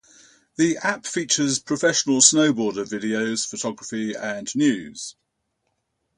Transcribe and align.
The 0.55 0.77
app 0.81 1.05
features 1.05 1.59
professional 1.59 2.21
snowboarder 2.21 2.89
videos, 2.89 3.45
photography 3.47 4.15
and 4.15 4.49
news. 4.55 5.15